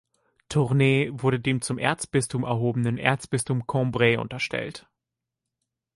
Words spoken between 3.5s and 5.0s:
Cambrai unterstellt.